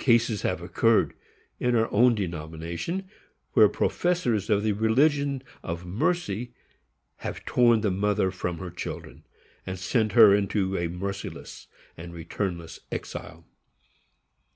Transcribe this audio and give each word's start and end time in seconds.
_Cases 0.00 0.42
have 0.42 0.62
occurred, 0.62 1.14
in 1.60 1.76
our 1.76 1.88
own 1.92 2.16
denomination, 2.16 3.08
where 3.52 3.68
professors 3.68 4.50
of 4.50 4.64
the 4.64 4.72
religion 4.72 5.44
of 5.62 5.86
mercy 5.86 6.52
have 7.18 7.44
torn 7.44 7.80
the 7.80 7.90
mother 7.92 8.32
from 8.32 8.58
her 8.58 8.70
children, 8.72 9.22
and 9.64 9.78
sent 9.78 10.10
her 10.10 10.34
into 10.34 10.76
a 10.76 10.88
merciless 10.88 11.68
and 11.96 12.12
returnless 12.12 12.80
exile. 12.90 13.46